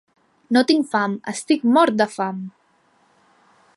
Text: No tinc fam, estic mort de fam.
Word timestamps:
No 0.55 0.63
tinc 0.71 0.87
fam, 0.93 1.13
estic 1.33 1.67
mort 1.75 1.99
de 2.01 2.09
fam. 2.17 2.41